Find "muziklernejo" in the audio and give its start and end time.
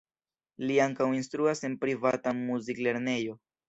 2.43-3.43